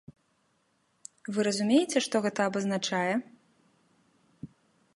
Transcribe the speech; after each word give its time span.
Вы 1.35 1.39
разумееце, 1.49 1.97
што 2.07 2.15
гэта 2.25 2.41
абазначае? 2.51 3.13